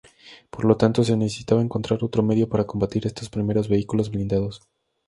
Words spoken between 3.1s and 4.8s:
primeros vehículos blindados.